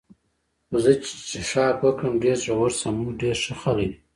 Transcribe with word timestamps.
خو 0.67 0.75
زه 0.83 0.91
چې 1.03 1.11
څښاک 1.41 1.77
وکړم 1.81 2.13
ډېر 2.23 2.37
زړور 2.45 2.71
شم، 2.79 2.93
موږ 3.01 3.13
ډېر 3.21 3.35
ښه 3.43 3.53
خلک 3.61 3.89
یو. 3.93 3.97